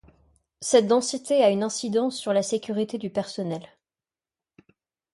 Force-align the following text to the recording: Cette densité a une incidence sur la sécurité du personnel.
Cette 0.61 0.87
densité 0.87 1.43
a 1.43 1.51
une 1.51 1.61
incidence 1.61 2.17
sur 2.17 2.33
la 2.33 2.41
sécurité 2.41 2.97
du 2.97 3.11
personnel. 3.11 3.61